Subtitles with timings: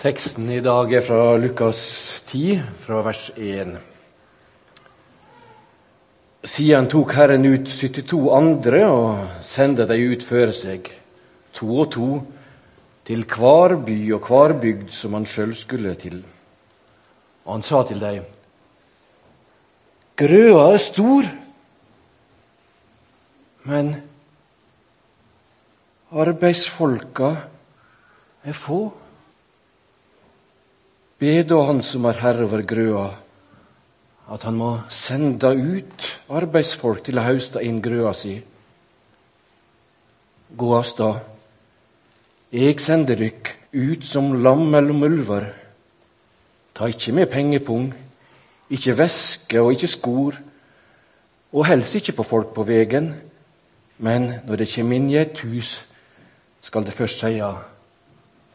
[0.00, 1.78] Teksten i dag er fra Lukas
[2.30, 3.74] 10, fra vers 1.
[6.48, 10.88] Siden tok Herren ut 72 andre og sendte dem ut før seg,
[11.52, 12.06] to og to,
[13.04, 16.16] til hver by og hver bygd som han sjøl skulle til.
[17.44, 18.24] Og han sa til dem,
[20.16, 21.28] Grøa er stor,
[23.68, 23.92] men
[26.24, 27.34] arbeidsfolka
[28.48, 28.80] er få.
[31.20, 33.10] Be da Han som er herre over grøa,
[34.32, 38.38] at han må sende ut arbeidsfolk til å hauste inn grøa si.
[40.56, 41.18] Gå av stad.
[42.56, 45.44] Eg sender dykk ut som lam mellom ulver.
[46.72, 47.90] Ta ikkje med pengepung,
[48.72, 50.38] ikkje veske og ikkje skor,
[51.52, 53.10] og helst ikkje på folk på vegen.
[54.00, 55.74] Men når det kjem inn i eit hus,
[56.64, 57.50] skal det først seia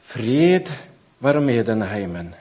[0.02, 0.74] fred
[1.22, 2.34] være med denne heimen.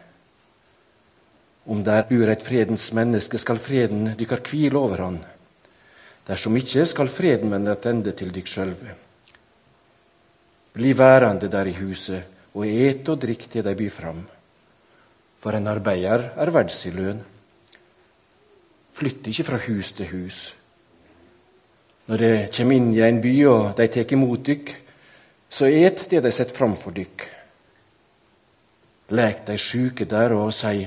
[1.66, 5.18] Om der bor et fredens menneske, skal freden dykkar kvile over han.
[6.28, 8.94] Dersom ikkje, skal freden vende attende til dykk sjølve.
[10.74, 14.24] Bli værande der i huset, og et og drikk til de byr fram.
[15.38, 17.22] For en arbeider er verd si lønn.
[18.94, 20.38] Flytt ikkje fra hus til hus.
[22.06, 24.74] Når de kjem inn i ein by og de tek imot dykk,
[25.48, 27.24] så et det de setter fram for dykk.
[29.16, 30.84] Lek de sjuke der og si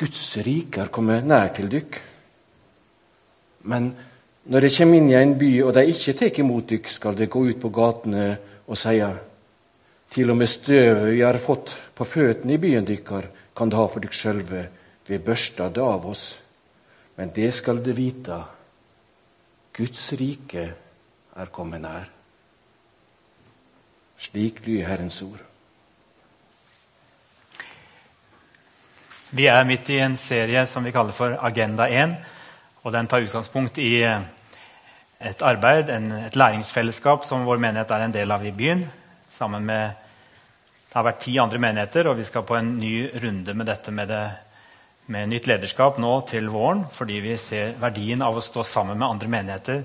[0.00, 1.98] Guds rike er kommet nær til dykk.
[3.68, 3.90] Men
[4.48, 7.28] når det kommer inn i en by og de ikke tar imot dykk, skal det
[7.28, 8.24] gå ut på gatene
[8.66, 8.96] og si
[10.10, 13.84] til og med støvet vi har fått på føttene i byen dykkar, kan det ha
[13.86, 14.62] for dykk sjølve.
[15.06, 16.24] Vi børsta det av oss.
[17.16, 18.38] Men det skal de vite.
[19.76, 20.64] Guds rike
[21.36, 22.08] er kommet nær.
[24.18, 25.49] Slik lyder Herrens ord.
[29.30, 32.16] Vi er midt i en serie som vi kaller for Agenda 1.
[32.82, 38.30] og Den tar utgangspunkt i et arbeid, et læringsfellesskap som vår menighet er en del
[38.34, 38.82] av i byen.
[39.30, 39.90] sammen med
[40.90, 43.90] Det har vært ti andre menigheter, og vi skal på en ny runde med dette
[43.90, 44.30] med, det,
[45.06, 46.84] med nytt lederskap nå til våren.
[46.90, 49.84] Fordi vi ser verdien av å stå sammen med andre menigheter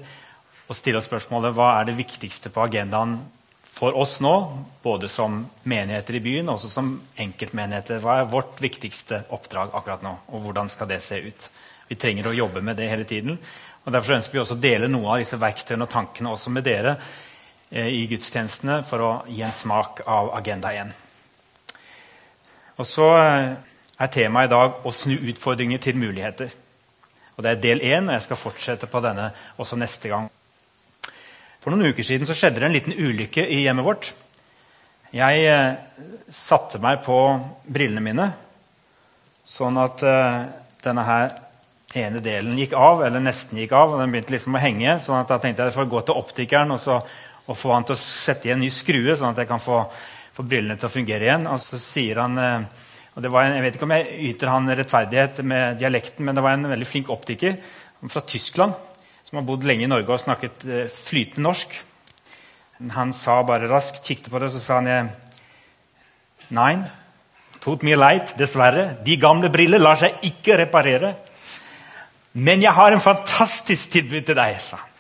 [0.67, 3.19] og stille oss spørsmålet hva er det viktigste på agendaen
[3.75, 7.99] for oss nå, både som menigheter i byen og som enkeltmenigheter.
[7.99, 11.47] Hva er vårt viktigste oppdrag akkurat nå, og hvordan skal det se ut?
[11.89, 13.35] Vi trenger å jobbe med det hele tiden.
[13.83, 16.63] og Derfor ønsker vi også å dele noe av disse verktøyene og tankene også med
[16.63, 16.95] dere
[17.69, 20.95] eh, i gudstjenestene for å gi en smak av Agenda 1.
[22.79, 23.51] Og så eh,
[23.99, 26.55] er temaet i dag å snu utfordringer til muligheter.
[27.35, 30.31] Og Det er del én, og jeg skal fortsette på denne også neste gang.
[31.65, 34.11] For noen uker siden så skjedde det en liten ulykke i hjemmet vårt.
[35.17, 37.15] Jeg eh, satte meg på
[37.65, 38.27] brillene mine
[39.49, 40.43] sånn at eh,
[40.85, 41.33] denne her
[41.97, 43.95] ene delen gikk av, eller nesten gikk av.
[43.95, 44.99] og Den begynte liksom å henge.
[45.01, 47.01] sånn at Da tenkte jeg at jeg får gå til optikeren og, så,
[47.49, 49.81] og få han til å sette i en ny skrue, sånn at jeg kan få,
[50.37, 51.49] få brillene til å fungere igjen.
[51.49, 54.53] Og så sier han eh, og det var en, Jeg vet ikke om jeg yter
[54.53, 57.57] han rettferdighet med dialekten, men det var en veldig flink optiker
[58.05, 58.93] fra Tyskland
[59.35, 61.73] som har bodd lenge i Norge og snakket eh, flytende norsk.
[62.95, 65.09] Han sa bare raskt, kikket på det, så sa han
[66.55, 66.75] Nei,
[67.59, 68.93] tut mir leid, dessverre.
[69.03, 71.15] De gamle briller lar seg ikke reparere.
[72.31, 74.91] Men jeg har en fantastisk tilbud til deg, sa han.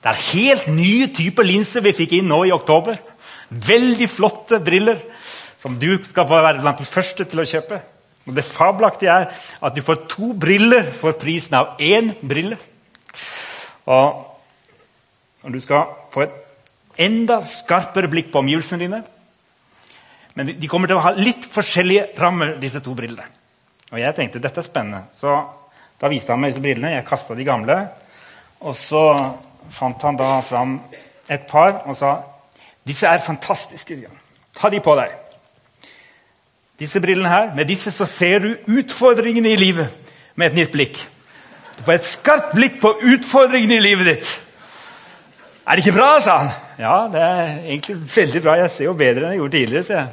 [0.00, 2.96] Det er helt nye typer linser vi fikk inn nå i oktober.
[3.48, 5.00] Veldig flotte briller
[5.60, 7.80] som du skal få være blant de første til å kjøpe.
[8.24, 12.56] Og Det fabelaktige er at du får to briller for prisen av én brille.
[13.86, 16.40] Og du skal få et
[17.04, 19.02] enda skarpere blikk på omgivelsene dine
[20.34, 23.26] Men de kommer til å ha litt forskjellige rammer, disse to brillene.
[23.92, 25.04] Og jeg tenkte dette er spennende.
[25.14, 25.30] Så
[26.00, 26.96] da viste han meg disse brillene.
[26.96, 27.76] Jeg kasta de gamle.
[28.66, 29.04] Og så
[29.70, 30.80] fant han da fram
[31.30, 32.16] et par og sa
[32.84, 33.96] disse er fantastiske.
[34.58, 35.14] Ta de på deg.
[36.82, 39.88] Disse brillene her, Med disse så ser du utfordringene i livet
[40.34, 40.98] med et nytt blikk.
[41.78, 44.40] Du får et skarpt blikk på utfordringene i livet ditt.
[45.66, 46.50] Er det ikke bra, sa han.
[46.78, 48.54] Ja, det er egentlig veldig bra.
[48.60, 49.84] Jeg ser jo bedre enn jeg gjorde tidligere.
[49.84, 50.08] sier jeg.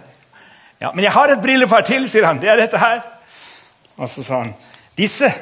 [0.81, 2.41] Ja, Men jeg har et brillepar til, sier han.
[2.41, 3.01] Det er dette her.
[3.97, 4.53] Og så sa han,
[4.97, 5.33] disse,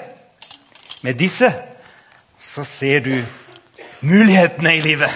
[1.02, 1.54] med disse
[2.40, 3.16] så ser du
[4.02, 5.12] mulighetene i livet.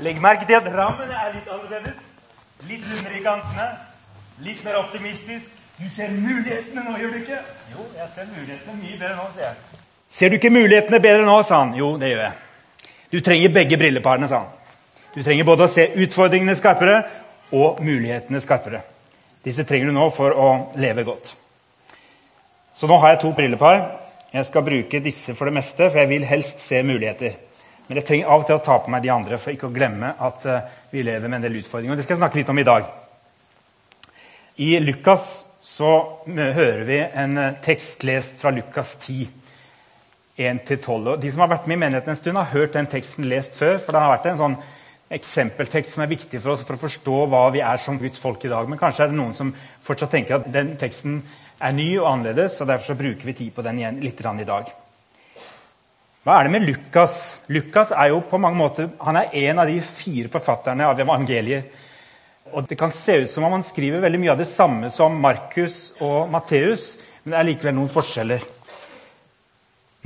[0.00, 2.00] Legg merke til at rammene er litt annerledes.
[2.68, 3.68] Litt rundere i kantene.
[4.44, 5.52] Litt mer optimistisk.
[5.76, 7.38] Du ser mulighetene nå, gjør du ikke?
[7.74, 9.80] Jo, jeg ser mulighetene mye bedre nå, sier jeg.
[10.08, 11.74] Ser du ikke mulighetene bedre nå, sa han.
[11.76, 12.92] Jo, det gjør jeg.
[13.12, 14.78] Du trenger begge brilleparene, sa han.
[15.12, 16.96] Du trenger både å se utfordringene skarpere
[17.56, 18.80] og mulighetene skarpere.
[19.44, 20.48] Disse trenger du nå for å
[20.80, 21.34] leve godt.
[22.76, 23.84] Så nå har jeg to brillepar.
[24.32, 27.36] Jeg skal bruke disse for det meste, for jeg vil helst se muligheter.
[27.86, 29.76] Men jeg trenger av og til å ta på meg de andre for ikke å
[29.76, 31.92] glemme at eh, vi lever med en del utfordringer.
[31.94, 32.88] Og Det skal jeg snakke litt om i dag.
[34.56, 35.90] I Lukas så
[36.26, 39.26] hører vi en eh, tekst lest fra Lukas 10.
[40.36, 41.14] 1-12.
[41.16, 43.78] De som har vært med i menigheten en stund, har hørt den teksten lest før.
[43.80, 44.56] for det har vært en sånn
[45.16, 48.44] eksempeltekst som er viktig for oss for å forstå hva vi er som Guds folk
[48.44, 48.68] i dag.
[48.68, 49.54] Men kanskje er det noen som
[49.86, 51.22] fortsatt tenker at den teksten
[51.56, 54.68] er ny og annerledes, og derfor bruker vi tid på den igjen litt i dag.
[56.26, 57.36] Hva er det med Lukas?
[57.48, 61.70] Lukas er jo på mange måter, han er en av de fire forfatterne av evangeliet.
[62.52, 65.16] Og Det kan se ut som om han skriver veldig mye av det samme som
[65.20, 68.44] Markus og Matteus, men det er likevel noen forskjeller.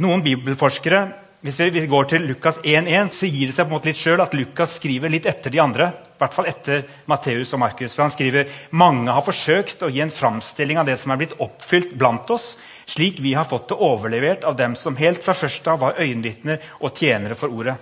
[0.00, 1.02] Noen bibelforskere
[1.40, 4.20] hvis vi går til Lukas 1,1, så gir det seg på en måte litt sjøl
[4.20, 5.86] at Lukas skriver litt etter de andre.
[5.88, 7.94] I hvert fall etter Matteus og Markus.
[7.96, 11.38] For han skriver mange har forsøkt å gi en framstilling av det som er blitt
[11.40, 15.72] oppfylt blant oss, slik vi har fått det overlevert av dem som helt fra først
[15.72, 17.78] av var øyenvitner og tjenere for ordet.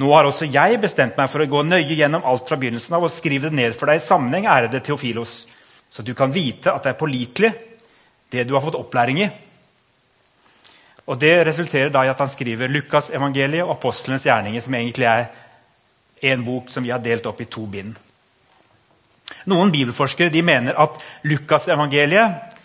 [0.00, 3.04] Nå har også jeg bestemt meg for å gå nøye gjennom alt fra begynnelsen av
[3.04, 5.44] og skrive det ned for deg i sammenheng, ærede Theofilos,
[5.90, 7.50] så du kan vite at det er pålitelig,
[8.30, 9.30] det du har fått opplæring i.
[11.10, 15.08] Og Det resulterer da i at han skriver Lukas evangeliet og apostlenes gjerninger, som egentlig
[15.10, 15.26] er
[16.30, 17.96] en bok som vi har delt opp i to bind.
[19.50, 22.56] Noen bibelforskere mener at Lukas evangeliet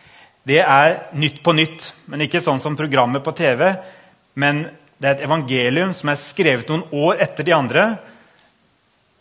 [0.45, 3.71] det er Nytt på nytt, men ikke sånn som programmet på TV.
[4.37, 4.67] Men
[4.99, 7.85] det er et evangelium som er skrevet noen år etter de andre.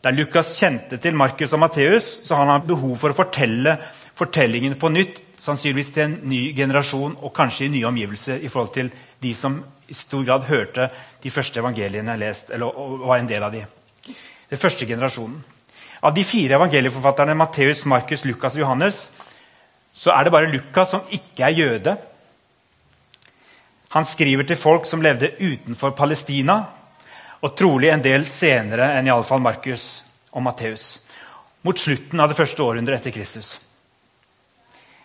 [0.05, 3.79] Der Lukas kjente til Markus og Matteus, så han har behov for å fortelle
[4.15, 8.73] fortellingene på nytt sannsynligvis til en ny generasjon og kanskje i nye omgivelser i forhold
[8.77, 10.89] til de som i stor grad hørte
[11.23, 12.73] de første evangeliene lest, eller
[13.05, 13.65] var en del av de.
[14.49, 15.43] Den første generasjonen.
[16.05, 19.07] Av de fire evangelieforfatterne Matteus, Markus, Lukas og Johannes
[19.95, 21.97] så er det bare Lukas som ikke er jøde.
[23.95, 26.59] Han skriver til folk som levde utenfor Palestina,
[27.45, 30.03] og trolig en del senere enn i alle fall Markus
[30.33, 30.99] og Matteus.
[31.63, 33.55] Mot slutten av det første århundret etter Kristus.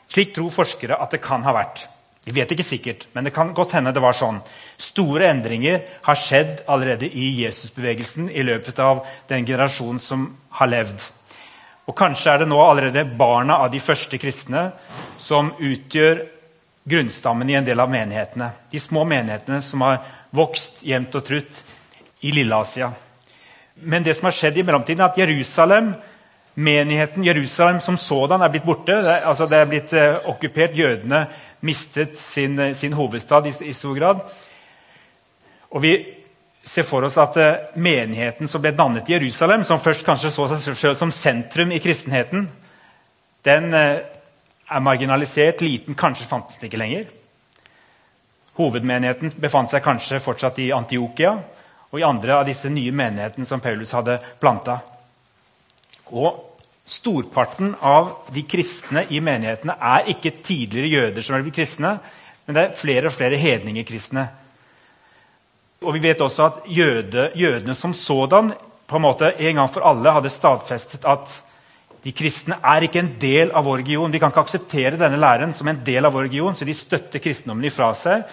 [0.09, 1.83] Slik tror forskere at det kan ha vært.
[2.25, 4.41] Vi vet ikke sikkert, men det kan godt hende det var sånn.
[4.81, 10.25] Store endringer har skjedd allerede i Jesusbevegelsen i løpet av den generasjonen som
[10.59, 11.05] har levd.
[11.89, 14.67] Og Kanskje er det nå allerede barna av de første kristne
[15.17, 16.25] som utgjør
[16.83, 18.51] grunnstammen i en del av menighetene.
[18.71, 20.01] De små menighetene som har
[20.35, 21.63] vokst jevnt og trutt
[22.21, 22.91] i Lille-Asia.
[23.89, 25.93] Men det som har skjedd i mellomtiden, er at Jerusalem
[26.59, 28.97] Menigheten Jerusalem som sådan er blitt borte.
[28.99, 30.75] Det er, altså det er blitt eh, okkupert.
[30.75, 31.21] Jødene
[31.63, 34.19] mistet sin, eh, sin hovedstad i, i, stor grad.
[35.71, 35.93] Og vi
[36.65, 40.49] ser for oss at eh, menigheten som ble dannet i Jerusalem, som først kanskje så
[40.51, 42.49] seg selv som sentrum i kristenheten,
[43.47, 44.01] den eh,
[44.69, 47.07] er marginalisert, liten, kanskje fantes det ikke lenger.
[48.59, 51.33] Hovedmenigheten befant seg kanskje fortsatt i Antiokia
[51.89, 54.79] og i andre av disse nye menighetene som Paulus hadde planta.
[56.13, 56.45] Og
[56.89, 61.91] Storparten av de kristne i menighetene er ikke tidligere jøder som er blitt kristne,
[62.47, 64.23] men det er flere og flere hedningekristne.
[65.85, 68.49] Og vi vet også at jøde, jødene som sådan
[68.89, 71.35] på en måte en gang for alle hadde stadfestet at
[72.03, 74.11] de kristne er ikke en del av vår region.
[74.11, 77.19] De kan ikke akseptere denne læren som en del av vår region, så de støtter
[77.23, 78.23] kristendommen ifra seg.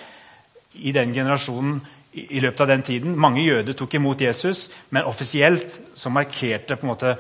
[0.77, 1.81] i den generasjonen
[2.13, 3.17] i løpet av den tiden.
[3.17, 7.15] Mange jøder tok imot Jesus, men offisielt så markerte på en måte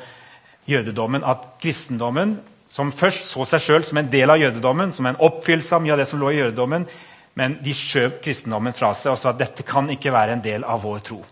[0.69, 2.39] jødedommen at kristendommen,
[2.69, 5.95] som først så seg sjøl som en del av jødedommen, som en oppfyllelse av mye
[5.95, 6.85] av det som lå i jødedommen,
[7.37, 10.65] men de skjøv kristendommen fra seg og sa at dette kan ikke være en del
[10.65, 11.23] av vår tro.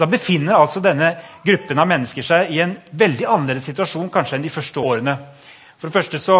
[0.00, 1.10] Så Da befinner altså denne
[1.44, 5.12] gruppen av mennesker seg i en veldig annerledes situasjon kanskje enn de første årene.
[5.76, 6.38] For det første så,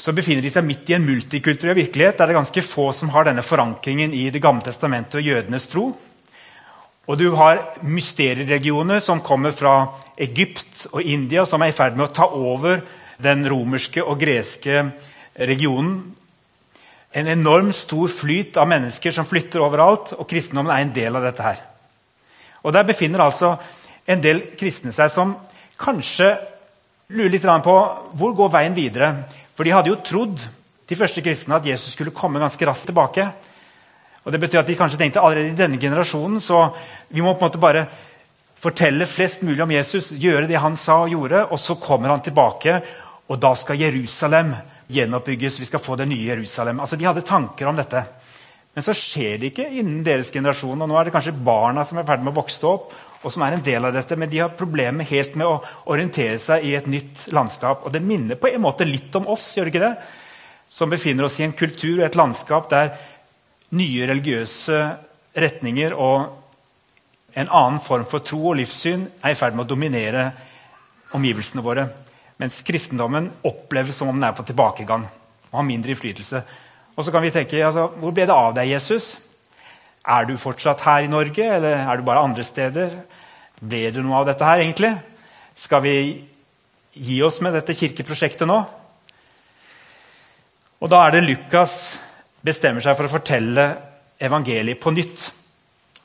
[0.00, 3.12] så befinner de seg midt i en multikulturell virkelighet der det er ganske få som
[3.12, 5.84] har denne forankringen i Det gamle testamentet og jødenes tro.
[7.04, 12.08] Og du har mysterieregioner som kommer fra Egypt og India, som er i ferd med
[12.08, 12.80] å ta over
[13.20, 14.86] den romerske og greske
[15.36, 16.14] regionen.
[17.12, 21.28] En enorm stor flyt av mennesker som flytter overalt, og kristendommen er en del av
[21.28, 21.42] dette.
[21.42, 21.66] her.
[22.62, 23.56] Og Der befinner altså
[24.06, 25.36] en del kristne seg som
[25.80, 26.34] kanskje
[27.10, 27.76] lurer litt på
[28.18, 29.14] hvor går veien videre.
[29.54, 30.42] For de hadde jo trodd
[30.90, 33.26] de første kristne at Jesus skulle komme ganske raskt tilbake.
[34.24, 36.68] Og det betyr at De kanskje tenkte allerede i denne generasjonen så
[37.08, 37.86] vi må på en måte bare
[38.60, 42.20] fortelle flest mulig om Jesus, gjøre det han sa og gjorde, og så kommer han
[42.20, 42.74] tilbake,
[43.28, 44.52] og da skal Jerusalem
[44.90, 45.60] gjenoppbygges.
[45.62, 46.80] Vi skal få det nye Jerusalem.
[46.80, 48.04] Altså, De hadde tanker om dette.
[48.74, 50.78] Men så skjer det ikke innen deres generasjon.
[50.82, 53.42] og Nå er det kanskje barna som er i med å vokse opp, og som
[53.44, 55.60] er en del av dette, men de har problemer helt med å
[55.92, 57.84] orientere seg i et nytt landskap.
[57.84, 59.94] Og Det minner på en måte litt om oss, gjør det ikke det?
[60.70, 62.92] som befinner oss i en kultur og et landskap der
[63.74, 64.76] nye religiøse
[65.34, 66.28] retninger og
[67.34, 70.28] en annen form for tro og livssyn er i ferd med å dominere
[71.18, 71.88] omgivelsene våre.
[72.38, 75.08] Mens kristendommen oppleves som om den er på tilbakegang
[75.50, 76.44] og har mindre innflytelse.
[76.96, 79.14] Og så kan vi tenke altså, Hvor ble det av deg, Jesus?
[80.06, 82.94] Er du fortsatt her i Norge, eller er du bare andre steder?
[83.60, 84.94] Ble det noe av dette her, egentlig?
[85.60, 85.96] Skal vi
[86.96, 88.58] gi oss med dette kirkeprosjektet nå?
[90.80, 91.98] Og Da er det Lukas
[92.40, 93.66] bestemmer seg for å fortelle
[94.20, 95.26] evangeliet på nytt.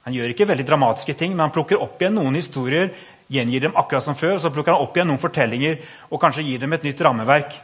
[0.06, 2.92] Han gjør ikke veldig dramatiske ting, men han plukker opp igjen noen historier,
[3.32, 5.80] gjengir dem akkurat som før, og så plukker han opp igjen noen fortellinger
[6.12, 7.56] og kanskje gir dem et nytt rammeverk.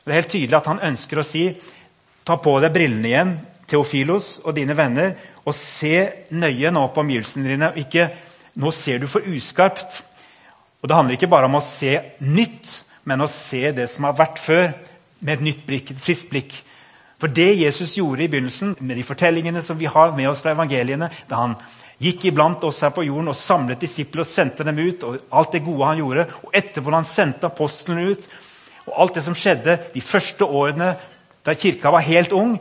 [0.00, 1.42] Det er helt tydelig at Han ønsker å si
[2.24, 3.32] ta på deg brillene igjen,
[3.70, 5.14] Theofilos og dine venner,
[5.46, 7.72] og se nøye nå på omgivelsene dine.
[7.80, 8.08] Ikke
[8.60, 10.02] nå ser du for uskarpt.
[10.82, 12.70] Og Det handler ikke bare om å se nytt,
[13.04, 14.72] men å se det som har vært før,
[15.20, 16.54] med et nytt blikk, et friskt blikk.
[17.20, 20.54] For det Jesus gjorde i begynnelsen, med de fortellingene som vi har med oss fra
[20.54, 21.56] evangeliene, da han
[22.00, 25.52] gikk iblant oss her på jorden og samlet disipler og sendte dem ut, og alt
[25.52, 28.24] det gode han gjorde, og etterpå han sendte apostlene ut,
[28.88, 30.94] og alt det som skjedde de første årene
[31.46, 32.56] da kirka var helt ung,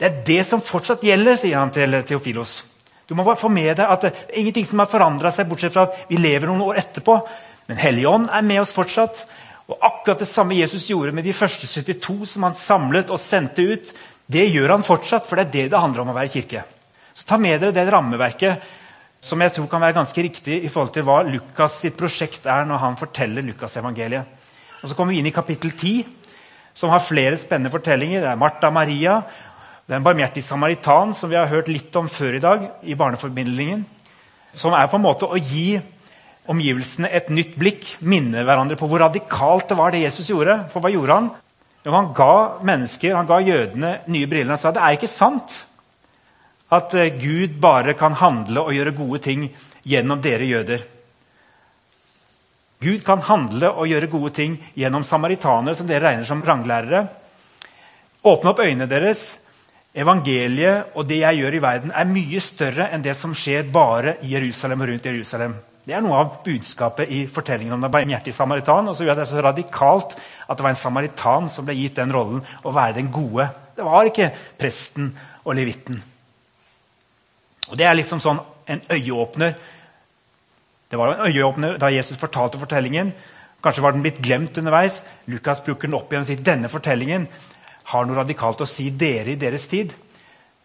[0.00, 2.62] det er det som fortsatt gjelder, sier han til Theofilos.
[3.06, 5.74] Du må bare få med deg at det er ingenting som har forandra seg, bortsett
[5.74, 7.18] fra at vi lever noen år etterpå.
[7.68, 9.24] Men Helligånd er med oss fortsatt.
[9.70, 13.62] Og akkurat det samme Jesus gjorde med de første 72 som han samlet og sendte
[13.62, 13.92] ut,
[14.32, 16.64] det gjør han fortsatt, for det er det det handler om å være kirke.
[17.12, 18.64] Så ta med dere det rammeverket
[19.22, 22.64] som jeg tror kan være ganske riktig i forhold til hva Lukas sitt prosjekt er
[22.66, 24.40] når han forteller Lukasevangeliet.
[24.82, 26.02] Og Så kommer vi inn i kapittel 10,
[26.74, 28.22] som har flere spennende fortellinger.
[28.22, 29.20] Det er Martha Maria.
[29.86, 32.70] Det er en barmhjertig samaritan som vi har hørt litt om før i dag.
[32.82, 33.84] i barneforbindlingen,
[34.54, 35.80] Som er på en måte å gi
[36.46, 40.68] omgivelsene et nytt blikk, minne hverandre på hvor radikalt det var det Jesus gjorde.
[40.68, 41.30] For hva gjorde han?
[41.84, 44.54] Jo, han ga mennesker, han ga jødene nye briller.
[44.54, 45.54] Han sa det er ikke sant
[46.72, 49.48] at eh, Gud bare kan handle og gjøre gode ting
[49.84, 50.84] gjennom dere jøder.
[52.82, 57.06] Gud kan handle og gjøre gode ting gjennom samaritanere, som dere regner som ranglærere.
[58.22, 59.24] Åpne opp øynene deres.
[59.92, 64.16] Evangeliet og det jeg gjør i verden, er mye større enn det som skjer bare
[64.24, 65.56] i Jerusalem og rundt Jerusalem.
[65.82, 68.88] Det er noe av budskapet i fortellingen om den barmhjertige samaritan.
[68.88, 72.14] Og så gjør det så radikalt at det var en samaritan som ble gitt den
[72.14, 73.48] rollen å være den gode.
[73.74, 75.10] Det var ikke presten
[75.42, 75.98] og levitten.
[77.68, 79.56] Og Det er liksom sånn en øyeåpner.
[80.92, 83.14] Det var en øyeåpner da Jesus fortalte fortellingen.
[83.64, 84.98] Kanskje var den blitt glemt underveis.
[85.26, 87.24] Lukas bruker den opp igjen og sier denne fortellingen
[87.88, 89.94] har noe radikalt å si dere i deres tid.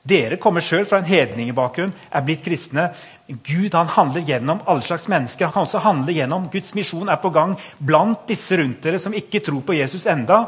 [0.07, 2.89] Dere kommer sjøl fra en hedningebakgrunn, er blitt kristne.
[3.27, 5.47] Gud han handler gjennom alle slags mennesker.
[5.47, 9.15] Han kan også handle gjennom Guds misjon er på gang blant disse rundt dere som
[9.15, 10.41] ikke tror på Jesus enda.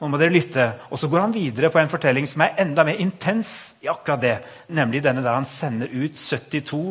[0.00, 0.66] Nå må dere lytte.
[0.90, 4.26] Og så går han videre på en fortelling som er enda mer intens i akkurat
[4.26, 4.34] det.
[4.74, 6.82] Nemlig denne der han sender ut 72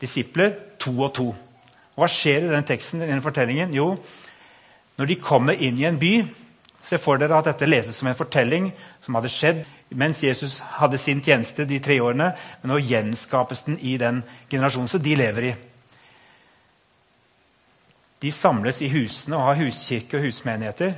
[0.00, 1.28] disipler, to og to.
[1.96, 3.74] Hva skjer i den teksten i denne fortellingen?
[3.74, 3.94] Jo,
[4.96, 6.18] når de kommer inn i en by
[6.86, 8.68] Se for dere at dette leses som en fortelling
[9.02, 9.64] som hadde skjedd
[9.98, 12.32] mens Jesus hadde sin tjeneste de tre årene.
[12.62, 15.52] Men nå gjenskapes den i den generasjonen som de lever i.
[18.22, 20.96] De samles i husene og har huskirke og husmenigheter.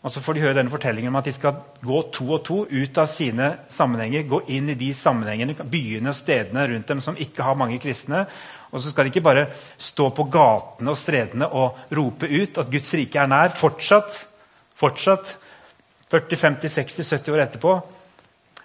[0.00, 2.62] Og så får de høre denne fortellingen om at de skal gå to og to
[2.70, 4.24] ut av sine sammenhenger.
[4.30, 8.24] Gå inn i de sammenhengene, byene og stedene rundt dem som ikke har mange kristne.
[8.72, 12.72] Og så skal de ikke bare stå på gatene og stredene og rope ut at
[12.72, 13.52] Guds rike er nær.
[13.60, 14.22] Fortsatt,
[14.80, 15.36] fortsatt
[16.10, 17.80] 40, 50, 60, 70 år etterpå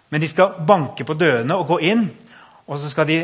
[0.09, 2.05] men de skal banke på dørene og gå inn.
[2.69, 3.17] Og så skal de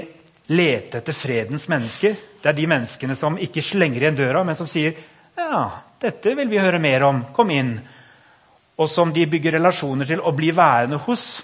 [0.51, 2.17] lete etter fredens mennesker.
[2.41, 4.97] Det er de menneskene som ikke slenger igjen døra, men som sier
[5.37, 5.61] ja,
[6.01, 7.21] dette vil vi høre mer om.
[7.31, 7.77] Kom inn.
[8.81, 11.43] Og som de bygger relasjoner til og blir værende hos.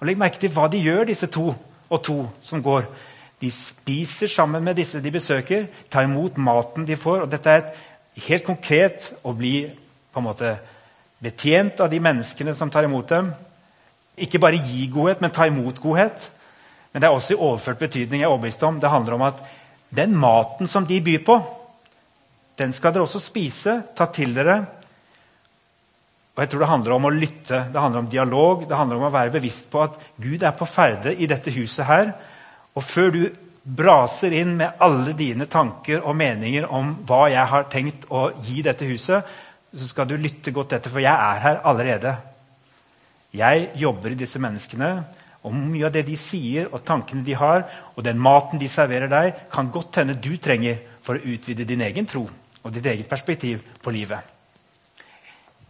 [0.00, 1.52] Og Legg merke til hva de gjør, disse to
[1.92, 2.88] og to som går.
[3.42, 7.24] De spiser sammen med disse de besøker, tar imot maten de får.
[7.24, 9.66] og Dette er et helt konkret å bli
[10.12, 10.56] på en måte
[11.22, 13.32] betjent av de menneskene som tar imot dem.
[14.18, 16.28] Ikke bare gi godhet, men ta imot godhet.
[16.92, 18.20] Men det er også i overført betydning.
[18.20, 18.80] jeg er overbevist om.
[18.80, 19.42] Det handler om at
[19.90, 21.38] den maten som de byr på,
[22.58, 24.64] den skal dere også spise, ta til dere.
[26.32, 29.08] Og jeg tror Det handler om å lytte, det handler om dialog, det handler om
[29.08, 31.86] å være bevisst på at Gud er på ferde i dette huset.
[31.86, 32.12] her.
[32.74, 33.30] Og før du
[33.62, 38.62] braser inn med alle dine tanker og meninger om hva jeg har tenkt å gi
[38.62, 39.22] dette huset,
[39.72, 42.16] så skal du lytte godt etter, for jeg er her allerede.
[43.32, 45.04] Jeg jobber i disse menneskene,
[45.42, 47.64] og mye av det de sier, og tankene de har,
[47.96, 51.82] og den maten de serverer deg, kan godt hende du trenger for å utvide din
[51.82, 52.28] egen tro
[52.62, 54.41] og ditt eget perspektiv på livet.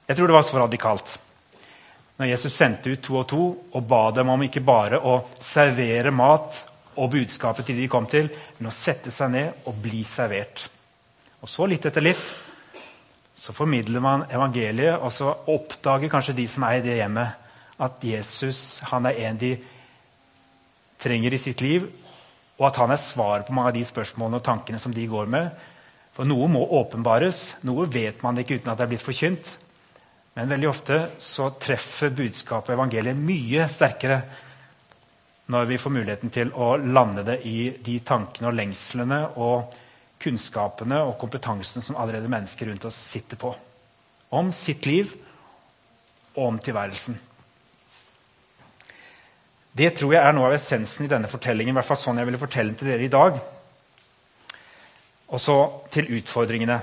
[0.09, 1.19] Jeg tror det var så radikalt
[2.23, 3.43] når Jesus sendte ut to og to
[3.73, 6.61] og ba dem om ikke bare å servere mat
[6.93, 8.29] og budskapet til de kom til,
[8.59, 10.67] men å sette seg ned og bli servert.
[11.43, 12.23] Og så, litt etter litt,
[13.35, 17.41] så formidler man evangeliet, og så oppdager kanskje de som er i det hjemmet,
[17.83, 19.57] at Jesus han er en de
[21.03, 21.89] trenger i sitt liv,
[22.61, 25.33] og at han er svaret på mange av de spørsmålene og tankene som de går
[25.33, 25.49] med.
[26.15, 27.49] For noe må åpenbares.
[27.67, 29.57] Noe vet man ikke uten at det er blitt forkynt.
[30.35, 34.23] Men veldig ofte så treffer budskapet og evangeliet mye sterkere
[35.53, 39.75] når vi får muligheten til å lande det i de tankene og lengslene og
[40.23, 43.53] kunnskapene og kompetansen som allerede mennesker rundt oss sitter på.
[44.33, 45.13] Om sitt liv
[46.39, 47.19] og om tilværelsen.
[49.73, 51.73] Det tror jeg er noe av essensen i denne fortellingen.
[51.73, 53.39] I hvert fall sånn jeg ville fortelle den til dere i dag.
[55.33, 55.57] Og så
[55.93, 56.79] til utfordringene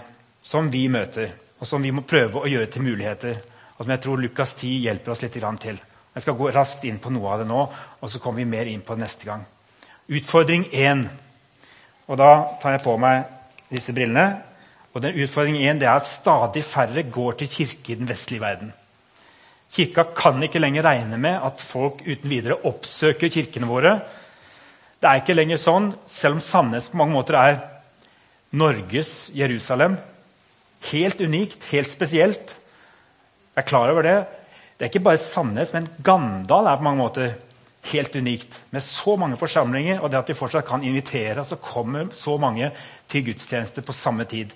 [0.45, 3.39] som vi møter, og som vi må prøve å gjøre til muligheter.
[3.77, 5.79] Og som jeg tror Lukas 10 hjelper oss litt til.
[6.15, 7.61] Jeg skal gå raskt inn på noe av det nå,
[8.01, 9.45] og så kommer vi mer inn på det neste gang.
[10.09, 11.05] Utfordring 1.
[12.09, 13.27] Og da tar jeg på meg
[13.69, 14.41] disse brillene.
[14.95, 18.73] Og den Utfordring 1 er at stadig færre går til kirke i den vestlige verden.
[19.69, 23.99] Kirka kan ikke lenger regne med at folk uten videre oppsøker kirkene våre.
[24.99, 27.59] Det er ikke lenger sånn, selv om Sandnes på mange måter er
[28.57, 29.99] Norges Jerusalem.
[30.87, 32.55] Helt unikt, helt spesielt.
[33.55, 34.17] Jeg er klar over det.
[34.77, 37.33] Det er ikke bare Sandnes, men Gandal er på mange måter
[37.91, 38.61] helt unikt.
[38.71, 42.71] Med så mange forsamlinger, og det at vi fortsatt kan invitere, så kommer så mange
[43.09, 44.53] til gudstjeneste på samme tid.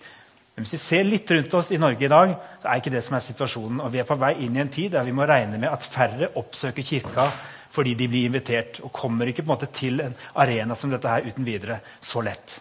[0.55, 3.01] Men hvis vi ser litt rundt oss i Norge i dag, så er ikke det
[3.03, 3.81] som er situasjonen.
[3.81, 5.87] Og vi er på vei inn i en tid der vi må regne med at
[5.87, 7.31] færre oppsøker kirka
[7.73, 11.09] fordi de blir invitert, og kommer ikke på en måte til en arena som dette
[11.09, 12.59] her uten videre så lett.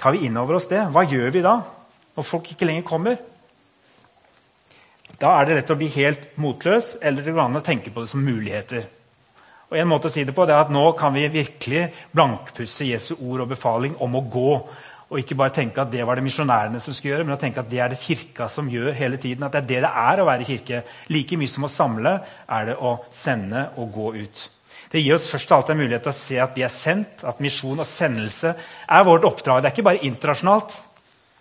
[0.00, 0.80] Tar vi inn over oss det?
[0.88, 1.52] Hva gjør vi da,
[2.16, 3.20] når folk ikke lenger kommer?
[5.20, 8.02] Da er det lett å bli helt motløs, eller det går an å tenke på
[8.02, 8.88] det som muligheter.
[9.72, 12.90] Og en måte å si det på det er at Nå kan vi virkelig blankpusse
[12.90, 14.50] Jesu ord og befaling om å gå
[15.12, 17.60] og ikke bare tenke at det var det misjonærene som skulle gjøre, men å tenke
[17.60, 19.44] at det er det kirka som gjør hele tiden.
[19.44, 20.78] At det er det det er å være kirke.
[21.12, 22.14] Like mye som å samle
[22.48, 24.44] er det å sende og gå ut.
[24.92, 27.26] Det gir oss først og alt en mulighet til å se at vi er sendt,
[27.28, 29.60] at misjon og sendelse er vårt oppdrag.
[29.60, 30.78] Det er ikke bare internasjonalt,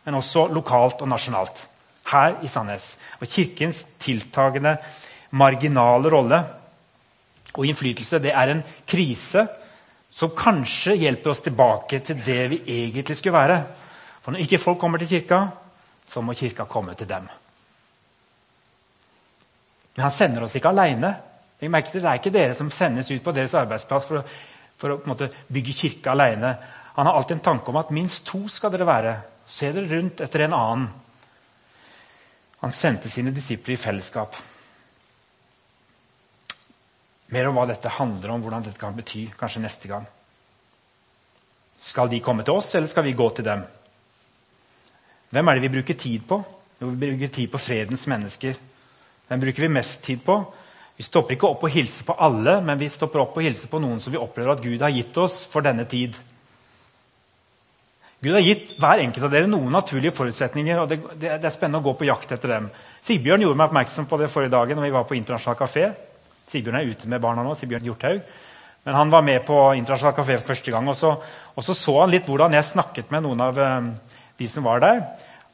[0.06, 1.68] men også lokalt og nasjonalt.
[2.12, 2.96] Her i Sandnes.
[3.22, 4.76] Og Kirkens tiltagende
[5.38, 6.40] marginale rolle
[7.52, 9.46] og innflytelse det er en krise
[10.12, 13.60] som kanskje hjelper oss tilbake til det vi egentlig skulle være.
[14.22, 15.46] For når ikke folk kommer til kirka,
[16.08, 17.30] så må kirka komme til dem.
[19.96, 21.16] Men han sender oss ikke aleine.
[21.60, 24.26] Det er ikke dere som sendes ut på deres arbeidsplass for å,
[24.78, 26.56] for å bygge kirke aleine.
[26.96, 29.16] Han har alltid en tanke om at minst to skal dere være.
[29.52, 30.88] Se dere rundt etter en annen.
[32.62, 34.38] Han sendte sine disipler i fellesskap.
[37.32, 40.06] Mer om hva dette handler om, hvordan dette kan bety, kanskje neste gang.
[41.82, 43.64] Skal de komme til oss, eller skal vi gå til dem?
[45.32, 46.42] Hvem er det vi bruker tid på?
[46.80, 48.58] Jo, vi bruker tid på fredens mennesker.
[49.28, 50.38] Hvem bruker vi mest tid på?
[50.98, 53.80] Vi stopper ikke opp og hilser på alle, men vi stopper opp og hilser på
[53.82, 56.20] noen som vi opplever at Gud har gitt oss for denne tid.
[58.22, 60.80] Gud har gitt hver enkelt av dere noen naturlige forutsetninger.
[60.80, 62.68] og det, det, det er spennende å gå på jakt etter dem.
[63.08, 65.88] Sigbjørn gjorde meg oppmerksom på det forrige dagen når vi var på internasjonal kafé.
[66.52, 67.56] Sigbjørn er ute med barna nå.
[67.58, 68.22] Sigbjørn Hjorthaug.
[68.86, 70.88] Men han var med på Internasjonal kafé for første gang.
[70.90, 71.16] Og så,
[71.56, 73.92] og så, så han litt hvordan jeg snakket med noen av um,
[74.38, 75.02] de som var der.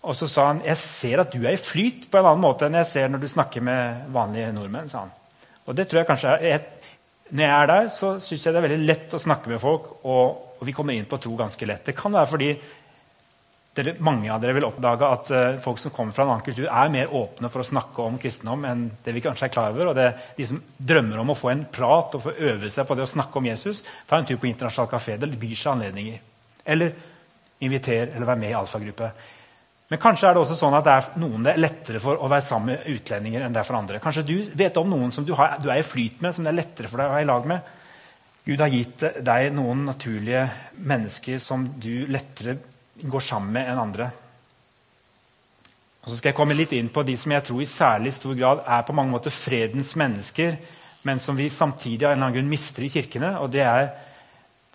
[0.07, 2.67] Og så sa han jeg ser at du er i flyt på en annen måte
[2.67, 4.91] enn jeg ser når du snakker med vanlige nordmenn.
[4.91, 5.15] sa han.
[5.67, 6.69] Og det tror jeg kanskje er et,
[7.29, 9.89] Når jeg er der, så syns jeg det er veldig lett å snakke med folk.
[10.03, 11.85] Og, og, vi kommer inn på tro ganske lett.
[11.89, 12.49] Det kan være fordi
[13.77, 16.65] dere, mange av dere vil oppdage at uh, folk som kommer fra en annen kultur,
[16.65, 19.91] er mer åpne for å snakke om kristendom enn det vi kanskje er klar over.
[19.91, 20.07] Og det,
[20.39, 23.11] de som drømmer om å få en prat og få øve seg på det å
[23.11, 25.19] snakke om Jesus, ta en tur på internasjonal kafé.
[25.21, 26.25] Det byr seg anledninger.
[26.73, 26.95] Eller
[27.67, 29.11] inviter eller være med i alfagruppe.
[29.87, 32.27] Men kanskje er det også sånn at det er noen det er lettere for å
[32.27, 34.01] være sammen med utlendinger enn det er for andre.
[34.03, 36.51] Kanskje du vet om noen som du, har, du er i flyt med, som det
[36.51, 37.73] er lettere for deg å være i lag med.
[38.47, 40.43] Gud har gitt deg noen naturlige
[40.87, 42.57] mennesker som du lettere
[42.99, 44.09] går sammen med enn andre.
[46.03, 48.35] Og så skal jeg komme litt inn på de som jeg tror i særlig stor
[48.39, 50.55] grad er på mange måter fredens mennesker,
[51.07, 53.33] men som vi samtidig av en eller annen grunn mister i kirkene.
[53.39, 53.89] og Det er,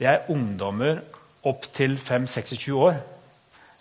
[0.01, 1.01] det er ungdommer
[1.49, 3.01] opp til 5-26 år.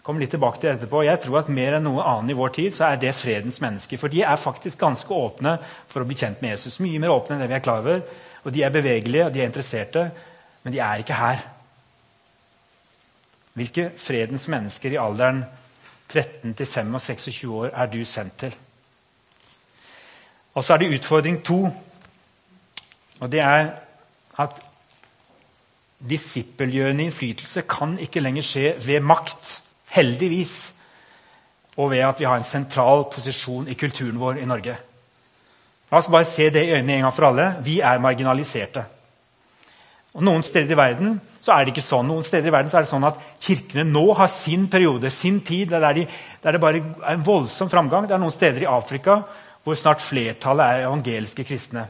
[0.01, 1.03] Kommer litt tilbake til etterpå.
[1.05, 4.01] Jeg tror at Mer enn noe annet i vår tid så er det fredens mennesker.
[4.01, 5.57] For de er faktisk ganske åpne
[5.89, 6.79] for å bli kjent med Jesus.
[6.81, 8.01] Mye mer åpne enn det vi er klar over.
[8.41, 10.07] Og de er bevegelige og de er interesserte,
[10.63, 11.45] men de er ikke her.
[13.53, 15.43] Hvilke fredens mennesker i alderen
[16.09, 18.55] 13 til 25 år er du sendt til?
[20.53, 21.69] Og så er det utfordring to.
[23.19, 23.69] Og det er
[24.41, 24.55] at
[26.09, 29.59] disippelgjørende innflytelse kan ikke lenger skje ved makt.
[29.95, 30.55] Heldigvis.
[31.77, 34.77] Og ved at vi har en sentral posisjon i kulturen vår i Norge.
[35.91, 37.47] La oss bare se det i øynene en gang for alle.
[37.63, 38.83] Vi er marginaliserte.
[40.15, 42.07] Og Noen steder i verden så er det ikke sånn.
[42.07, 45.39] Noen steder i verden så er det sånn at Kirkene nå har sin periode, sin
[45.47, 46.05] tid, der, de,
[46.43, 48.07] der det bare er en voldsom framgang.
[48.07, 49.21] Det er noen steder i Afrika
[49.63, 51.85] hvor snart flertallet er evangeliske kristne.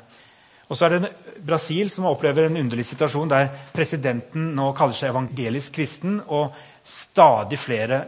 [0.71, 1.11] Og så er det
[1.43, 6.55] Brasil som opplever en underlig situasjon der presidenten nå kaller seg evangelisk kristen, og
[6.87, 8.01] stadig flere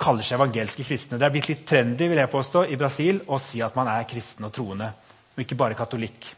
[0.00, 1.18] kaller seg evangelske kristne.
[1.20, 4.08] Det er blitt litt trendy vil jeg påstå, i Brasil å si at man er
[4.08, 4.88] kristen og troende,
[5.34, 6.30] og ikke bare katolikk.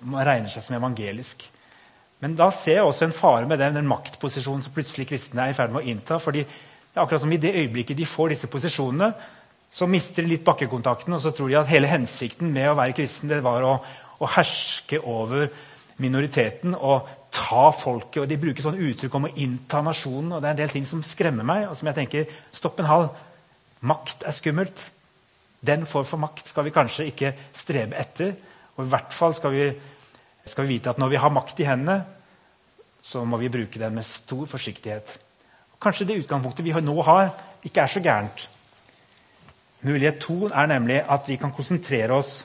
[0.00, 1.44] Man regner seg som evangelisk.
[2.20, 5.52] Men da ser jeg også en fare med den, den maktposisjonen som plutselig kristne er
[5.52, 6.18] i ferd med å innta.
[6.20, 9.12] fordi det er akkurat som I det øyeblikket de får disse posisjonene,
[9.70, 12.96] så mister de litt bakkekontakten, og så tror de at hele hensikten med å være
[12.98, 13.76] kristen det var å,
[14.18, 15.46] å herske over
[16.02, 18.22] minoriteten og ta folket.
[18.22, 20.32] og De bruker sånn uttrykk om å innta nasjonen.
[20.32, 22.90] og Det er en del ting som skremmer meg, og som jeg tenker stopp en
[22.90, 23.10] halv.
[23.80, 24.86] Makt er skummelt.
[25.60, 28.34] Den form for makt skal vi kanskje ikke strebe etter.
[28.76, 29.70] Og i hvert fall skal vi
[30.50, 32.00] skal vi vite at når vi har makt i hendene,
[33.00, 35.12] så må vi bruke den med stor forsiktighet.
[35.80, 37.30] Kanskje det utgangspunktet vi nå har,
[37.64, 38.48] ikke er så gærent.
[39.86, 42.42] Mulighet to er nemlig at vi kan konsentrere oss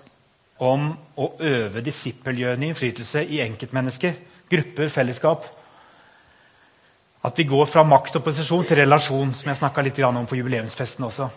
[0.63, 4.15] om å øve disippelgjørende innflytelse i enkeltmennesker,
[4.51, 5.47] grupper, fellesskap.
[7.25, 10.37] At vi går fra makt og posisjon til relasjon, som jeg snakka litt om på
[10.39, 11.29] jubileumsfesten også.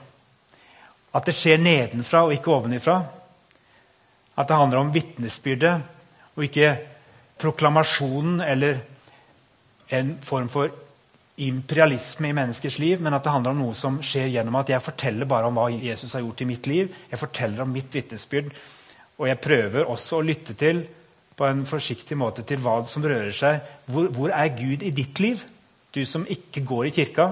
[1.16, 2.98] At det skjer nedenfra og ikke ovenifra.
[4.38, 6.76] At det handler om vitnesbyrdet og ikke
[7.40, 8.84] proklamasjonen eller
[9.90, 10.70] en form for
[11.38, 14.84] imperialisme i menneskers liv, men at det handler om noe som skjer gjennom at jeg
[14.84, 16.90] forteller bare om hva Jesus har gjort i mitt liv.
[17.10, 18.50] Jeg forteller om mitt vitnesbyrd,
[19.18, 20.84] og jeg prøver også å lytte til
[21.38, 23.60] på en forsiktig måte til hva som rører seg.
[23.90, 25.42] Hvor, hvor er Gud i ditt liv,
[25.94, 27.28] du som ikke går i kirka?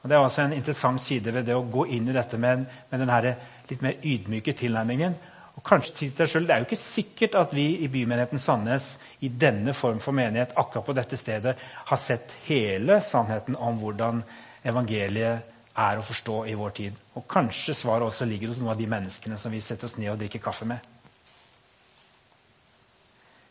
[0.00, 2.64] Og Det er også en interessant side ved det å gå inn i dette med,
[2.90, 3.34] med den
[3.70, 5.14] litt mer ydmyke tilnærmingen.
[5.58, 8.98] Og kanskje til deg selv, Det er jo ikke sikkert at vi i bymenigheten Sandnes
[9.20, 14.22] i denne form for menighet akkurat på dette stedet har sett hele sannheten om hvordan
[14.64, 15.42] evangeliet
[15.76, 16.94] er å forstå i vår tid.
[17.14, 20.10] Og kanskje svaret også ligger hos noen av de menneskene som vi setter oss ned
[20.10, 20.78] og drikker kaffe med.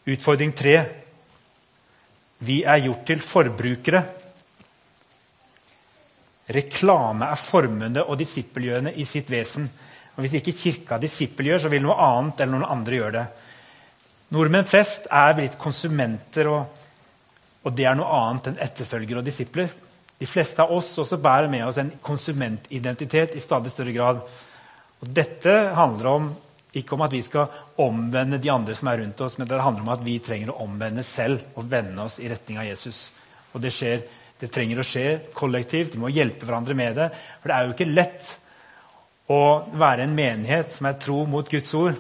[0.10, 0.78] Utfordring tre.
[2.40, 4.02] Vi er gjort til forbrukere.
[6.50, 9.68] Reklame er formende og disippelgjørende i sitt vesen.
[10.16, 13.28] Og Hvis ikke Kirka disippelgjør, så vil noe annet eller noen andre gjøre det.
[14.34, 16.82] Nordmenn flest er blitt konsumenter, og,
[17.66, 19.72] og det er noe annet enn etterfølgere og disipler.
[20.20, 24.20] De fleste av oss også bærer med oss en konsumentidentitet i stadig større grad.
[25.00, 26.30] Og dette handler om,
[26.78, 27.50] ikke om at vi skal
[27.82, 30.60] omvende de andre som er rundt oss, men det handler om at vi trenger å
[30.68, 33.08] omvende selv og vende oss i retning av Jesus.
[33.56, 34.04] Og det, skjer,
[34.42, 35.96] det trenger å skje kollektivt.
[35.96, 37.10] Vi må hjelpe hverandre med det.
[37.42, 38.36] For det er jo ikke lett
[39.30, 39.42] å
[39.78, 41.98] være en menighet som er tro mot Guds ord,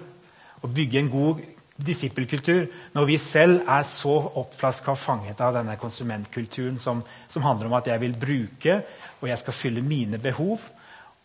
[0.60, 1.42] og bygge en god
[1.80, 7.70] disippelkultur, når vi selv er så oppflaska og fanget av denne konsumentkulturen som, som, handler
[7.70, 8.82] om at jeg vil bruke,
[9.22, 10.66] og jeg skal fylle mine behov.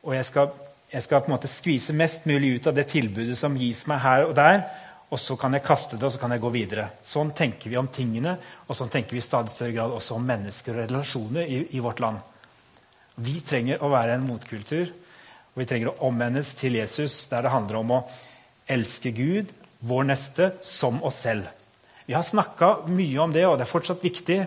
[0.04, 0.52] Og jeg skal,
[0.94, 4.02] jeg skal på en måte skvise mest mulig ut av det tilbudet som gis meg
[4.04, 4.60] her og der.
[5.10, 6.88] Og så kan jeg kaste det og så kan jeg gå videre.
[7.04, 10.24] Sånn tenker vi om tingene, og sånn tenker vi i stadig større grad også om
[10.26, 12.22] mennesker og relasjoner i, i vårt land.
[13.26, 14.88] Vi trenger å være en motkultur
[15.54, 18.00] og vi trenger å omvendes til Jesus, der det handler om å
[18.74, 19.52] elske Gud,
[19.86, 21.46] vår neste, som oss selv.
[22.08, 24.40] Vi har snakka mye om det, og det er fortsatt viktig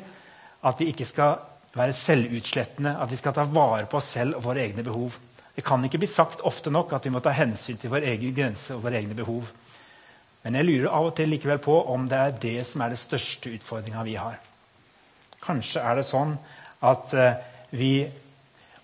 [0.68, 1.38] at vi ikke skal
[1.78, 5.16] være selvutslettende, at vi skal ta vare på oss selv og våre egne behov.
[5.58, 8.36] Det kan ikke bli sagt ofte nok at vi må ta hensyn til vår egen
[8.38, 9.48] grense og våre egne behov.
[10.44, 13.02] Men jeg lurer av og til likevel på om det er det som er den
[13.02, 14.38] største utfordringa vi har.
[15.42, 16.36] Kanskje er det sånn
[16.86, 17.40] at uh,
[17.74, 18.06] vi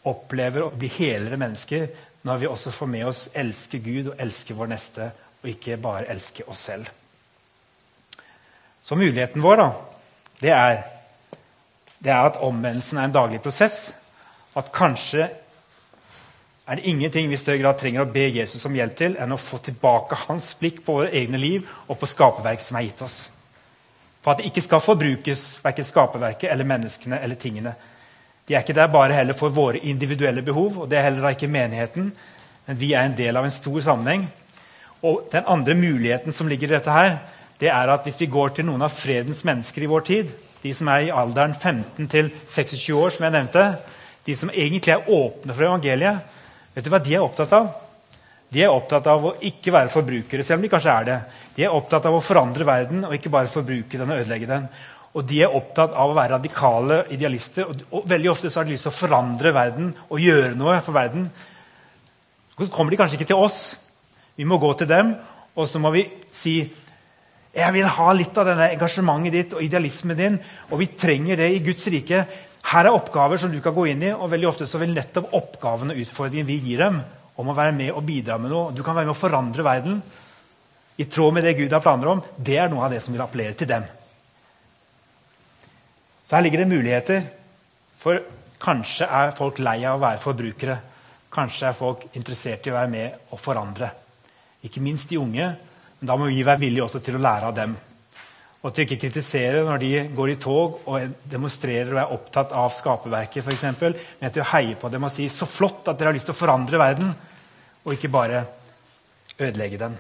[0.09, 1.85] opplever å bli helere mennesker
[2.25, 5.11] når vi også får med oss elske Gud og elske vår neste,
[5.43, 6.89] og ikke bare elske oss selv.
[8.83, 9.69] Så muligheten vår da,
[10.41, 10.81] det er,
[12.01, 13.91] det er at omvendelsen er en daglig prosess.
[14.57, 15.29] At kanskje
[16.67, 19.35] er det ingenting vi i større grad trenger å be Jesus om hjelp til, enn
[19.35, 23.01] å få tilbake hans blikk på våre egne liv og på skaperverket som er gitt
[23.03, 23.17] oss.
[24.23, 27.73] For at det ikke skal forbrukes, verken skaperverket eller menneskene eller tingene.
[28.47, 31.51] De er ikke der bare heller for våre individuelle behov, og det er heller ikke
[31.51, 32.13] menigheten.
[32.65, 34.29] Men vi er en del av en stor sammenheng.
[35.03, 37.17] Og den andre muligheten som ligger i dette her,
[37.59, 40.31] det er at hvis vi går til noen av fredens mennesker i vår tid,
[40.63, 43.65] de som er i alderen 15 til 26 år, som jeg nevnte,
[44.23, 46.39] de som egentlig er åpne for evangeliet,
[46.73, 47.69] vet du hva de er opptatt av?
[48.53, 51.19] De er opptatt av å ikke være forbrukere, selv om de kanskje er det.
[51.55, 54.67] De er opptatt av å forandre verden og ikke bare forbruke den og ødelegge den.
[55.13, 57.69] Og de er opptatt av å være radikale idealister.
[57.69, 60.79] Og, og veldig ofte så har de lyst til å forandre verden og gjøre noe
[60.85, 61.27] for verden.
[62.53, 63.59] Så kommer de kanskje ikke til oss.
[64.37, 65.13] Vi må gå til dem,
[65.53, 66.57] og så må vi si
[67.53, 70.39] jeg vil ha litt av denne engasjementet ditt og idealismen din.
[70.71, 72.23] Og vi trenger det i Guds rike.
[72.71, 75.33] Her er oppgaver som du kan gå inn i, og veldig ofte så vil nettopp
[75.35, 77.01] oppgavene og utfordringen vi gir dem,
[77.35, 78.71] om å være med og bidra med noe.
[78.73, 79.99] Du kan være med å forandre verden
[80.97, 82.23] i tråd med det Gud har planer om.
[82.37, 83.85] Det er noe av det som vil appellere til dem.
[86.23, 87.23] Så her ligger det muligheter.
[87.99, 88.21] For
[88.63, 90.77] kanskje er folk lei av å være forbrukere.
[91.33, 93.89] Kanskje er folk interessert i å være med og forandre.
[94.63, 95.49] Ikke minst de unge.
[95.99, 97.75] Men da må vi være villige også til å lære av dem.
[98.63, 102.71] Og til ikke kritisere når de går i tog og demonstrerer og er opptatt av
[102.71, 103.65] skaperverket, f.eks.
[104.21, 106.35] Men til å heie på dem og si 'så flott at dere har lyst til
[106.35, 107.13] å forandre verden',
[107.83, 108.45] og ikke bare
[109.39, 109.97] ødelegge den.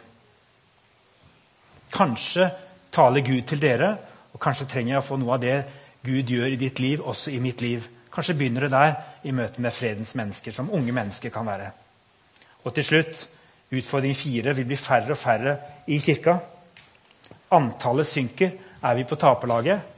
[1.91, 2.51] Kanskje
[2.91, 3.97] taler Gud til dere,
[4.33, 5.65] og kanskje trenger jeg å få noe av det
[6.03, 7.87] Gud gjør i ditt liv, også i mitt liv.
[8.13, 11.71] Kanskje begynner det der, i møte med fredens mennesker, som unge mennesker kan være.
[12.63, 13.27] Og til slutt,
[13.71, 16.39] utfordring fire vil bli færre og færre i kirka
[17.55, 19.89] antallet synker, er vi på taperlaget.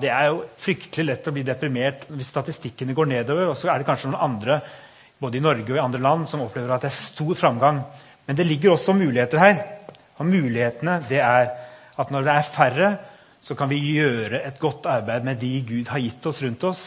[0.00, 3.52] Det er jo fryktelig lett å bli deprimert hvis statistikkene går nedover.
[3.52, 4.58] Og så er det kanskje noen andre
[5.22, 7.80] både i Norge og i andre land som opplever at det er stor framgang.
[8.26, 9.60] Men det ligger også muligheter her.
[10.18, 11.52] Og mulighetene det er
[12.00, 12.90] at når det er færre,
[13.44, 16.84] så kan vi gjøre et godt arbeid med de Gud har gitt oss rundt oss.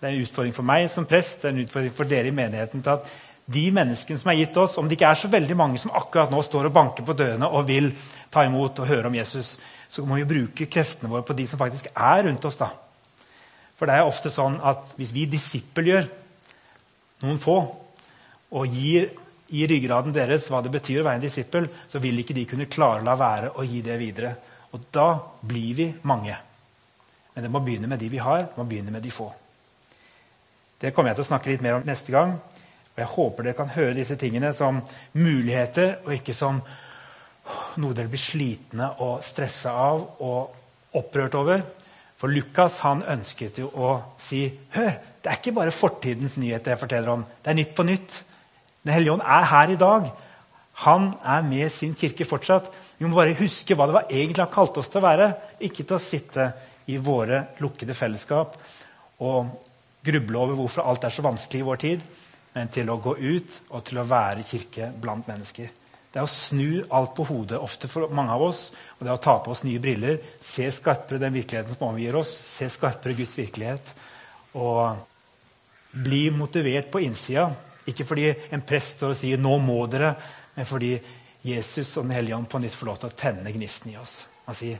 [0.00, 2.34] Det er en utfordring for meg som prest, det er en utfordring for dere i
[2.36, 3.10] menigheten til at
[3.50, 6.30] de menneskene som er gitt oss, om det ikke er så veldig mange som akkurat
[6.30, 7.90] nå står og banker på dørene og vil
[8.30, 9.56] ta imot og høre om Jesus,
[9.90, 12.58] så må vi bruke kreftene våre på de som faktisk er rundt oss.
[12.60, 12.70] da.
[13.78, 16.06] For det er ofte sånn at hvis vi disippelgjør
[17.24, 17.56] noen få
[18.50, 19.10] og gir
[19.50, 22.70] i ryggraden deres hva det betyr å være en disippel, så vil ikke de kunne
[22.70, 24.34] klare å la være å gi det videre.
[24.70, 25.08] Og da
[25.42, 26.36] blir vi mange.
[27.34, 29.26] Men det må begynne med de vi har, det må begynne med de få.
[30.80, 32.36] Det kommer jeg til å snakke litt mer om neste gang.
[32.94, 34.80] Og Jeg håper dere kan høre disse tingene som
[35.12, 36.60] muligheter, og ikke som
[37.80, 41.62] noe dere blir slitne og stressa av og opprørt over.
[42.20, 46.82] For Lukas han ønsket jo å si Hør, det er ikke bare fortidens nyheter jeg
[46.82, 47.24] forteller om.
[47.42, 48.18] Det er Nytt på nytt.
[48.84, 50.10] Den hellige ånd er her i dag.
[50.84, 52.70] Han er med sin kirke fortsatt.
[52.98, 55.32] Vi må bare huske hva det var egentlig han kalte oss til å være.
[55.64, 56.46] Ikke til å sitte
[56.88, 58.56] i våre lukkede fellesskap
[59.20, 59.50] og
[60.04, 62.04] gruble over hvorfor alt er så vanskelig i vår tid,
[62.54, 65.70] men til å gå ut og til å være kirke blant mennesker.
[66.10, 68.64] Det er å snu alt på hodet ofte for mange av oss.
[68.98, 72.18] Og det er å ta på oss nye briller, se skarpere den virkeligheten som omgir
[72.18, 73.92] oss, se skarpere Guds virkelighet.
[74.58, 74.98] Og
[75.94, 77.46] bli motivert på innsida.
[77.86, 80.16] Ikke fordi en prest står og sier 'nå må dere',
[80.56, 80.98] men fordi
[81.42, 84.26] Jesus og Den hellige ånd på nytt får lov til å tenne gnisten i oss.
[84.46, 84.78] Han sier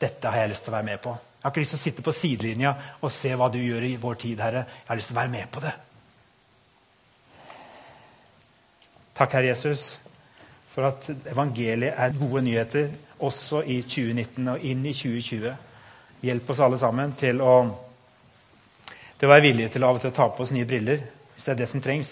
[0.00, 1.14] 'dette har jeg lyst til å være med på'.
[1.14, 3.96] Jeg har ikke lyst til å sitte på sidelinja og se hva du gjør i
[3.96, 4.66] vår tid, Herre.
[4.66, 5.72] Jeg har lyst til å være med på det.
[9.14, 9.92] Takk, Herre Jesus
[10.74, 12.90] for at evangeliet er gode nyheter
[13.22, 15.52] også i 2019 og inn i 2020.
[16.24, 17.54] Hjelp oss alle sammen til å,
[19.14, 21.46] til å være villige til av og til å ta på oss nye briller, hvis
[21.46, 22.10] det er det som trengs,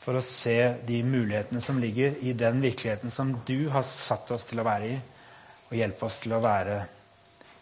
[0.00, 0.56] for å se
[0.88, 4.92] de mulighetene som ligger i den virkeligheten som du har satt oss til å være
[4.94, 4.96] i,
[5.68, 6.78] og hjelpe oss til å være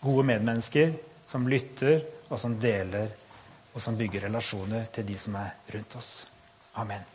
[0.02, 0.94] gode medmennesker
[1.30, 1.98] som lytter,
[2.30, 3.10] og som deler,
[3.72, 6.12] og som bygger relasjoner til de som er rundt oss.
[6.82, 7.11] Amen.